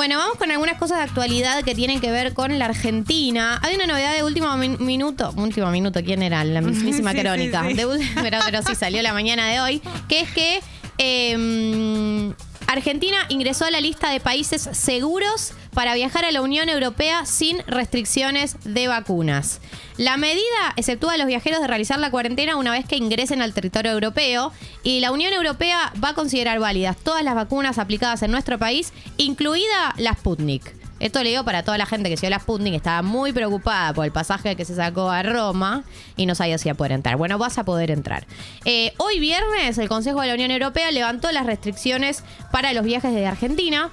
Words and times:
Bueno, 0.00 0.16
vamos 0.16 0.38
con 0.38 0.50
algunas 0.50 0.78
cosas 0.78 0.96
de 0.96 1.04
actualidad 1.04 1.62
que 1.62 1.74
tienen 1.74 2.00
que 2.00 2.10
ver 2.10 2.32
con 2.32 2.58
la 2.58 2.64
Argentina. 2.64 3.60
Hay 3.62 3.74
una 3.74 3.86
novedad 3.86 4.14
de 4.14 4.24
último 4.24 4.56
min- 4.56 4.78
minuto. 4.80 5.30
Último 5.36 5.70
minuto, 5.70 6.00
¿quién 6.02 6.22
era? 6.22 6.42
La 6.42 6.62
mismísima 6.62 7.12
Sí, 7.12 7.18
crónica. 7.20 7.66
sí. 7.68 7.74
De 7.74 7.86
pero, 8.22 8.38
pero 8.46 8.62
sí 8.62 8.74
salió 8.74 9.02
la 9.02 9.12
mañana 9.12 9.48
de 9.50 9.60
hoy. 9.60 9.82
Que 10.08 10.20
es 10.22 10.30
que 10.30 10.60
eh, 10.96 12.32
Argentina 12.70 13.26
ingresó 13.30 13.64
a 13.64 13.70
la 13.72 13.80
lista 13.80 14.10
de 14.10 14.20
países 14.20 14.68
seguros 14.70 15.54
para 15.74 15.96
viajar 15.96 16.24
a 16.24 16.30
la 16.30 16.40
Unión 16.40 16.68
Europea 16.68 17.26
sin 17.26 17.58
restricciones 17.66 18.58
de 18.62 18.86
vacunas. 18.86 19.60
La 19.96 20.16
medida 20.16 20.72
exceptúa 20.76 21.14
a 21.14 21.16
los 21.16 21.26
viajeros 21.26 21.60
de 21.60 21.66
realizar 21.66 21.98
la 21.98 22.12
cuarentena 22.12 22.54
una 22.54 22.70
vez 22.70 22.86
que 22.86 22.94
ingresen 22.94 23.42
al 23.42 23.54
territorio 23.54 23.90
europeo 23.90 24.52
y 24.84 25.00
la 25.00 25.10
Unión 25.10 25.32
Europea 25.32 25.92
va 26.02 26.10
a 26.10 26.14
considerar 26.14 26.60
válidas 26.60 26.96
todas 26.96 27.24
las 27.24 27.34
vacunas 27.34 27.76
aplicadas 27.78 28.22
en 28.22 28.30
nuestro 28.30 28.56
país, 28.56 28.92
incluida 29.16 29.92
la 29.96 30.12
Sputnik. 30.12 30.79
Esto 31.00 31.22
le 31.22 31.30
digo 31.30 31.44
para 31.44 31.62
toda 31.62 31.78
la 31.78 31.86
gente 31.86 32.10
que 32.10 32.16
se 32.16 32.26
dio 32.26 32.30
la 32.30 32.38
Sputnik, 32.38 32.74
estaba 32.74 33.02
muy 33.02 33.32
preocupada 33.32 33.92
por 33.94 34.04
el 34.04 34.12
pasaje 34.12 34.54
que 34.54 34.64
se 34.64 34.74
sacó 34.74 35.10
a 35.10 35.22
Roma 35.22 35.82
y 36.16 36.26
no 36.26 36.34
sabía 36.34 36.58
si 36.58 36.68
iba 36.68 36.74
a 36.74 36.76
poder 36.76 36.92
entrar. 36.92 37.16
Bueno, 37.16 37.38
vas 37.38 37.58
a 37.58 37.64
poder 37.64 37.90
entrar. 37.90 38.26
Eh, 38.66 38.92
hoy 38.98 39.18
viernes, 39.18 39.78
el 39.78 39.88
Consejo 39.88 40.20
de 40.20 40.28
la 40.28 40.34
Unión 40.34 40.50
Europea 40.50 40.90
levantó 40.90 41.32
las 41.32 41.46
restricciones 41.46 42.22
para 42.52 42.72
los 42.74 42.84
viajes 42.84 43.12
desde 43.12 43.26
Argentina 43.26 43.90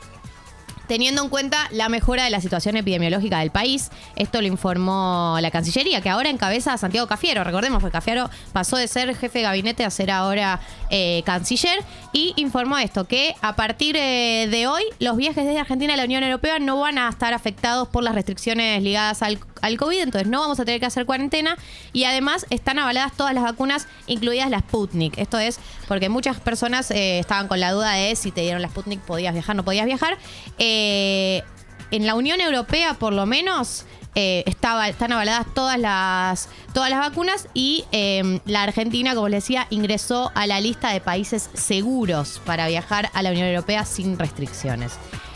teniendo 0.87 1.23
en 1.23 1.29
cuenta 1.29 1.67
la 1.71 1.89
mejora 1.89 2.23
de 2.23 2.29
la 2.29 2.41
situación 2.41 2.77
epidemiológica 2.77 3.39
del 3.39 3.51
país. 3.51 3.91
Esto 4.15 4.41
lo 4.41 4.47
informó 4.47 5.37
la 5.41 5.51
Cancillería, 5.51 6.01
que 6.01 6.09
ahora 6.09 6.29
encabeza 6.29 6.73
a 6.73 6.77
Santiago 6.77 7.07
Cafiero. 7.07 7.43
Recordemos 7.43 7.83
que 7.83 7.91
Cafiero 7.91 8.29
pasó 8.53 8.77
de 8.77 8.87
ser 8.87 9.15
jefe 9.15 9.39
de 9.39 9.43
gabinete 9.43 9.85
a 9.85 9.89
ser 9.89 10.11
ahora 10.11 10.59
eh, 10.89 11.21
canciller 11.25 11.83
y 12.13 12.33
informó 12.37 12.77
esto, 12.77 13.05
que 13.05 13.35
a 13.41 13.55
partir 13.55 13.95
eh, 13.97 14.47
de 14.49 14.67
hoy 14.67 14.83
los 14.99 15.17
viajes 15.17 15.45
desde 15.45 15.59
Argentina 15.59 15.93
a 15.93 15.97
la 15.97 16.05
Unión 16.05 16.23
Europea 16.23 16.59
no 16.59 16.79
van 16.79 16.97
a 16.97 17.09
estar 17.09 17.33
afectados 17.33 17.87
por 17.87 18.03
las 18.03 18.15
restricciones 18.15 18.81
ligadas 18.81 19.21
al, 19.21 19.39
al 19.61 19.77
COVID, 19.77 19.99
entonces 19.99 20.27
no 20.27 20.41
vamos 20.41 20.59
a 20.59 20.65
tener 20.65 20.79
que 20.79 20.85
hacer 20.85 21.05
cuarentena 21.05 21.57
y 21.93 22.05
además 22.05 22.45
están 22.49 22.79
avaladas 22.79 23.15
todas 23.15 23.33
las 23.33 23.43
vacunas, 23.43 23.87
incluidas 24.07 24.49
la 24.49 24.59
Sputnik. 24.59 25.17
Esto 25.17 25.39
es 25.39 25.59
porque 25.87 26.09
muchas 26.09 26.39
personas 26.39 26.91
eh, 26.91 27.19
estaban 27.19 27.47
con 27.47 27.59
la 27.59 27.71
duda 27.71 27.93
de 27.93 28.15
si 28.15 28.31
te 28.31 28.41
dieron 28.41 28.61
la 28.61 28.69
Sputnik 28.69 29.01
podías 29.01 29.33
viajar, 29.33 29.55
no 29.55 29.63
podías 29.63 29.85
viajar. 29.85 30.17
Eh, 30.57 31.43
en 31.91 32.05
la 32.05 32.15
Unión 32.15 32.41
Europea, 32.41 32.95
por 32.95 33.13
lo 33.13 33.25
menos, 33.25 33.85
eh, 34.19 34.43
están 34.47 35.11
avaladas 35.11 35.45
todas 35.53 35.77
las, 35.79 36.49
todas 36.73 36.89
las 36.89 36.99
vacunas 36.99 37.47
y 37.53 37.85
eh, 37.91 38.39
la 38.45 38.63
Argentina, 38.63 39.13
como 39.13 39.29
les 39.29 39.43
decía, 39.43 39.67
ingresó 39.69 40.31
a 40.33 40.47
la 40.47 40.59
lista 40.59 40.91
de 40.91 40.99
países 41.01 41.51
seguros 41.53 42.41
para 42.43 42.67
viajar 42.67 43.11
a 43.13 43.21
la 43.21 43.29
Unión 43.29 43.45
Europea 43.47 43.85
sin 43.85 44.17
restricciones. 44.17 44.93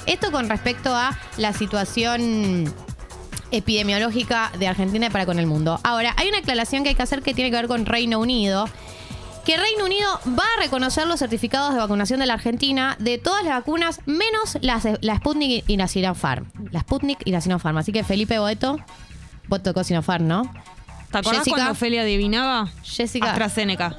Esto 0.07 0.31
con 0.31 0.49
respecto 0.49 0.95
a 0.95 1.15
la 1.37 1.53
situación 1.53 2.73
epidemiológica 3.51 4.51
de 4.57 4.67
Argentina 4.67 5.09
para 5.09 5.25
con 5.25 5.39
el 5.39 5.47
mundo. 5.47 5.79
Ahora, 5.83 6.13
hay 6.17 6.29
una 6.29 6.39
aclaración 6.39 6.83
que 6.83 6.89
hay 6.89 6.95
que 6.95 7.03
hacer 7.03 7.21
que 7.21 7.33
tiene 7.33 7.49
que 7.49 7.57
ver 7.57 7.67
con 7.67 7.85
Reino 7.85 8.19
Unido. 8.19 8.67
Que 9.45 9.57
Reino 9.57 9.85
Unido 9.85 10.07
va 10.37 10.43
a 10.57 10.61
reconocer 10.61 11.07
los 11.07 11.19
certificados 11.19 11.73
de 11.73 11.79
vacunación 11.79 12.19
de 12.19 12.27
la 12.27 12.33
Argentina 12.33 12.95
de 12.99 13.17
todas 13.17 13.43
las 13.43 13.53
vacunas, 13.55 13.99
menos 14.05 14.57
las, 14.61 14.87
la 15.01 15.17
Sputnik 15.17 15.63
y 15.67 15.77
la 15.77 15.87
Sinopharm. 15.87 16.45
La 16.71 16.81
Sputnik 16.81 17.19
y 17.25 17.31
la 17.31 17.41
Sinopharm. 17.41 17.77
Así 17.77 17.91
que 17.91 18.03
Felipe 18.03 18.37
Boeto, 18.37 18.77
vos 19.47 19.63
tocó 19.63 19.83
Sinopharm, 19.83 20.27
¿no? 20.27 20.43
¿Te 21.11 21.17
acordás 21.17 21.39
Jessica. 21.39 21.55
cuando 21.55 21.71
Ofelia 21.71 22.03
adivinaba? 22.03 22.69
Jessica, 22.83 23.31
AstraZeneca. 23.31 23.97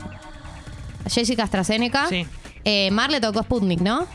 Jessica 1.11 1.43
AstraZeneca. 1.43 2.09
Sí. 2.09 2.27
Eh, 2.65 2.91
Mar 2.93 3.11
le 3.11 3.21
tocó 3.21 3.43
Sputnik, 3.43 3.81
¿no? 3.81 4.07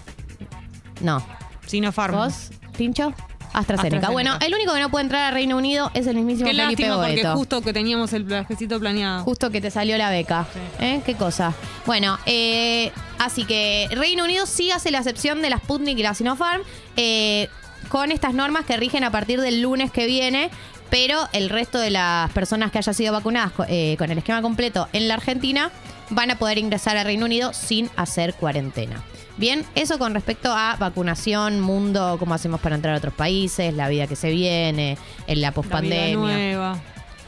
No. 1.02 1.22
Sinopharm. 1.66 2.16
¿Vos, 2.16 2.52
Pincho? 2.78 3.14
AstraZeneca. 3.54 3.72
AstraZeneca. 3.98 4.10
Bueno, 4.10 4.38
el 4.40 4.54
único 4.54 4.74
que 4.74 4.80
no 4.80 4.90
puede 4.90 5.04
entrar 5.04 5.24
a 5.24 5.32
Reino 5.32 5.58
Unido 5.58 5.92
es 5.94 6.08
el 6.08 6.16
mismísimo 6.16 6.50
Qué 6.50 6.56
Felipe 6.56 6.84
lástima 6.84 6.96
porque 6.96 7.14
Boeto. 7.24 7.36
justo 7.36 7.62
que 7.62 7.74
teníamos 7.74 8.14
el 8.14 8.24
viajecito 8.24 8.80
planeado. 8.80 9.24
Justo 9.24 9.50
que 9.50 9.62
te 9.62 9.72
salió 9.72 9.98
la 9.98 10.10
beca. 10.10 10.46
¿Eh? 10.80 11.02
¿Qué 11.06 11.16
cosa? 11.16 11.54
Bueno, 11.86 12.18
eh, 12.26 12.92
así 13.20 13.46
que 13.46 13.88
Reino 13.92 14.24
Unido 14.24 14.46
sí 14.46 14.72
hace 14.72 14.92
la 14.92 15.00
excepción 15.00 15.42
de 15.42 15.50
la 15.50 15.58
Sputnik 15.58 15.98
y 15.98 16.04
la 16.04 16.14
Sinopharm 16.14 16.62
eh, 16.96 17.50
con 17.90 18.12
estas 18.12 18.34
normas 18.34 18.66
que 18.66 18.78
rigen 18.78 19.04
a 19.04 19.12
partir 19.12 19.42
del 19.42 19.62
lunes 19.62 19.92
que 19.92 20.06
viene. 20.06 20.50
Pero 20.90 21.28
el 21.34 21.50
resto 21.50 21.80
de 21.80 21.90
las 21.90 22.32
personas 22.32 22.72
que 22.72 22.78
hayan 22.78 22.94
sido 22.94 23.14
vacunadas 23.14 23.52
eh, 23.68 23.96
con 23.98 24.10
el 24.12 24.18
esquema 24.18 24.42
completo 24.42 24.88
en 24.94 25.08
la 25.08 25.16
Argentina 25.16 25.72
van 26.10 26.32
a 26.32 26.38
poder 26.38 26.58
ingresar 26.58 26.98
a 26.98 27.04
Reino 27.04 27.26
Unido 27.26 27.54
sin 27.54 27.90
hacer 27.96 28.34
cuarentena. 28.34 29.04
Bien, 29.38 29.66
eso 29.76 30.00
con 30.00 30.14
respecto 30.14 30.52
a 30.52 30.78
vacunación, 30.80 31.60
mundo, 31.60 32.16
cómo 32.20 32.34
hacemos 32.34 32.60
para 32.60 32.76
entrar 32.76 32.96
a 32.96 32.98
otros 32.98 33.14
países, 33.14 33.74
la 33.74 33.88
vida 33.88 34.08
que 34.08 34.16
se 34.16 34.32
viene, 34.32 34.98
en 35.28 35.42
la 35.42 35.48
La 35.48 35.52
vida 35.52 35.52
pospandemia 35.52 36.16
nueva. 36.16 36.82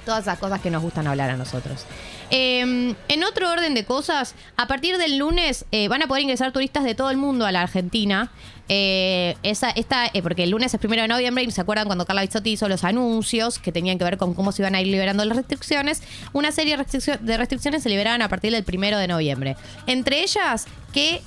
Todas 0.05 0.21
esas 0.23 0.39
cosas 0.39 0.61
que 0.61 0.69
nos 0.69 0.81
gustan 0.81 1.07
hablar 1.07 1.29
a 1.29 1.37
nosotros. 1.37 1.85
Eh, 2.31 2.93
en 3.07 3.23
otro 3.23 3.51
orden 3.51 3.73
de 3.73 3.85
cosas, 3.85 4.35
a 4.55 4.67
partir 4.67 4.97
del 4.97 5.17
lunes 5.17 5.65
eh, 5.71 5.87
van 5.87 6.03
a 6.03 6.07
poder 6.07 6.23
ingresar 6.23 6.51
turistas 6.51 6.83
de 6.83 6.95
todo 6.95 7.09
el 7.09 7.17
mundo 7.17 7.45
a 7.45 7.51
la 7.51 7.61
Argentina. 7.61 8.31
Eh, 8.71 9.35
esa, 9.41 9.71
esta, 9.71 10.05
eh, 10.05 10.21
porque 10.21 10.43
el 10.43 10.51
lunes 10.51 10.71
es 10.71 10.79
primero 10.79 11.01
de 11.01 11.07
noviembre 11.07 11.43
y 11.43 11.49
se 11.49 11.59
acuerdan 11.59 11.87
cuando 11.87 12.05
Carla 12.05 12.21
Bizzotti 12.21 12.51
hizo 12.51 12.69
los 12.69 12.83
anuncios 12.83 13.57
que 13.57 13.71
tenían 13.71 13.97
que 13.97 14.03
ver 14.03 14.17
con 14.17 14.35
cómo 14.35 14.51
se 14.51 14.61
iban 14.61 14.75
a 14.75 14.81
ir 14.81 14.87
liberando 14.87 15.25
las 15.25 15.35
restricciones. 15.37 16.03
Una 16.33 16.51
serie 16.51 16.77
de, 16.77 16.83
restriccio- 16.83 17.17
de 17.19 17.37
restricciones 17.37 17.81
se 17.81 17.89
liberaban 17.89 18.21
a 18.21 18.29
partir 18.29 18.51
del 18.51 18.63
primero 18.63 18.99
de 18.99 19.07
noviembre. 19.07 19.55
Entre 19.87 20.21
ellas, 20.21 20.67
que 20.93 21.23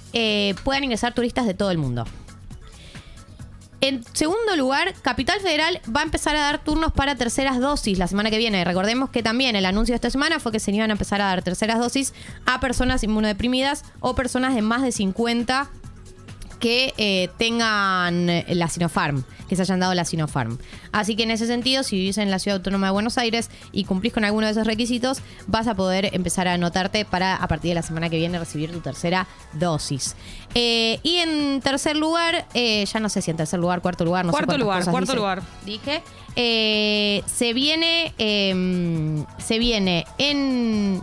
puedan 0.62 0.84
ingresar 0.84 1.14
turistas 1.14 1.46
de 1.46 1.54
todo 1.54 1.72
el 1.72 1.78
mundo. 1.78 2.06
En 3.82 4.04
segundo 4.14 4.54
lugar, 4.56 4.94
Capital 5.02 5.40
Federal 5.40 5.80
va 5.94 6.02
a 6.02 6.04
empezar 6.04 6.36
a 6.36 6.40
dar 6.42 6.62
turnos 6.62 6.92
para 6.92 7.16
terceras 7.16 7.58
dosis 7.58 7.98
la 7.98 8.06
semana 8.06 8.30
que 8.30 8.38
viene. 8.38 8.64
Recordemos 8.64 9.10
que 9.10 9.24
también 9.24 9.56
el 9.56 9.66
anuncio 9.66 9.92
de 9.92 9.96
esta 9.96 10.08
semana 10.08 10.38
fue 10.38 10.52
que 10.52 10.60
se 10.60 10.70
iban 10.70 10.90
a 10.90 10.92
empezar 10.92 11.20
a 11.20 11.24
dar 11.24 11.42
terceras 11.42 11.80
dosis 11.80 12.14
a 12.46 12.60
personas 12.60 13.02
inmunodeprimidas 13.02 13.84
o 13.98 14.14
personas 14.14 14.54
de 14.54 14.62
más 14.62 14.82
de 14.82 14.92
50 14.92 15.68
que 16.62 16.94
eh, 16.96 17.28
tengan 17.38 18.30
eh, 18.30 18.44
la 18.50 18.68
Sinopharm, 18.68 19.24
que 19.48 19.56
se 19.56 19.62
hayan 19.62 19.80
dado 19.80 19.94
la 19.94 20.04
Sinopharm. 20.04 20.58
Así 20.92 21.16
que 21.16 21.24
en 21.24 21.32
ese 21.32 21.48
sentido, 21.48 21.82
si 21.82 21.96
vivís 21.96 22.18
en 22.18 22.30
la 22.30 22.38
Ciudad 22.38 22.58
Autónoma 22.58 22.86
de 22.86 22.92
Buenos 22.92 23.18
Aires 23.18 23.50
y 23.72 23.82
cumplís 23.84 24.12
con 24.12 24.24
alguno 24.24 24.46
de 24.46 24.52
esos 24.52 24.64
requisitos, 24.64 25.18
vas 25.48 25.66
a 25.66 25.74
poder 25.74 26.10
empezar 26.14 26.46
a 26.46 26.52
anotarte 26.54 27.04
para 27.04 27.34
a 27.34 27.48
partir 27.48 27.70
de 27.70 27.74
la 27.74 27.82
semana 27.82 28.08
que 28.08 28.16
viene 28.16 28.38
recibir 28.38 28.70
tu 28.70 28.78
tercera 28.78 29.26
dosis. 29.54 30.14
Eh, 30.54 31.00
y 31.02 31.16
en 31.16 31.60
tercer 31.60 31.96
lugar, 31.96 32.46
eh, 32.54 32.84
ya 32.86 33.00
no 33.00 33.08
sé 33.08 33.22
si 33.22 33.32
en 33.32 33.36
tercer 33.38 33.58
lugar, 33.58 33.82
cuarto 33.82 34.04
lugar, 34.04 34.24
no 34.24 34.30
sé 34.32 34.36
Cuarto 34.38 34.56
lugar, 34.56 34.84
cuarto 34.84 35.00
dice. 35.00 35.16
lugar. 35.16 35.42
Dije. 35.66 36.02
eh, 36.36 37.22
se 37.26 37.52
viene, 37.54 38.14
eh, 38.18 39.24
se 39.38 39.58
viene 39.58 40.06
en 40.18 41.02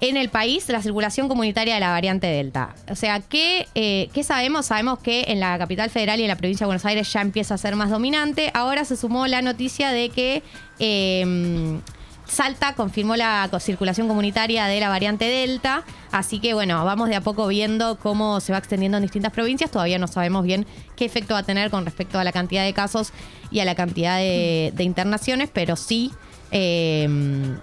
en 0.00 0.16
el 0.16 0.28
país 0.28 0.68
la 0.68 0.82
circulación 0.82 1.28
comunitaria 1.28 1.74
de 1.74 1.80
la 1.80 1.90
variante 1.90 2.26
Delta. 2.26 2.74
O 2.90 2.94
sea, 2.94 3.20
¿qué, 3.20 3.68
eh, 3.74 4.08
¿qué 4.12 4.22
sabemos? 4.22 4.66
Sabemos 4.66 4.98
que 4.98 5.24
en 5.28 5.40
la 5.40 5.56
capital 5.58 5.90
federal 5.90 6.20
y 6.20 6.22
en 6.24 6.28
la 6.28 6.36
provincia 6.36 6.64
de 6.64 6.68
Buenos 6.68 6.84
Aires 6.84 7.12
ya 7.12 7.20
empieza 7.20 7.54
a 7.54 7.58
ser 7.58 7.76
más 7.76 7.90
dominante. 7.90 8.50
Ahora 8.54 8.84
se 8.84 8.96
sumó 8.96 9.26
la 9.26 9.42
noticia 9.42 9.90
de 9.90 10.10
que 10.10 10.42
eh, 10.78 11.80
Salta 12.26 12.74
confirmó 12.74 13.16
la 13.16 13.48
circulación 13.60 14.08
comunitaria 14.08 14.66
de 14.66 14.80
la 14.80 14.88
variante 14.88 15.26
Delta. 15.26 15.84
Así 16.10 16.40
que 16.40 16.54
bueno, 16.54 16.84
vamos 16.84 17.08
de 17.08 17.16
a 17.16 17.20
poco 17.20 17.46
viendo 17.46 17.98
cómo 17.98 18.40
se 18.40 18.52
va 18.52 18.58
extendiendo 18.58 18.98
en 18.98 19.02
distintas 19.02 19.32
provincias. 19.32 19.70
Todavía 19.70 19.98
no 19.98 20.08
sabemos 20.08 20.44
bien 20.44 20.66
qué 20.96 21.04
efecto 21.04 21.34
va 21.34 21.40
a 21.40 21.44
tener 21.44 21.70
con 21.70 21.84
respecto 21.84 22.18
a 22.18 22.24
la 22.24 22.32
cantidad 22.32 22.64
de 22.64 22.72
casos 22.72 23.12
y 23.50 23.60
a 23.60 23.64
la 23.64 23.74
cantidad 23.74 24.18
de 24.18 24.72
internaciones, 24.80 25.50
pero 25.52 25.76
sí 25.76 26.10
eh, 26.56 27.08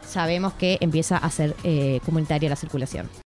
sabemos 0.06 0.54
que 0.54 0.78
empieza 0.82 1.16
a 1.18 1.30
ser 1.32 1.56
eh, 1.64 2.02
comunitaria 2.06 2.50
la 2.50 2.58
circulación. 2.58 3.10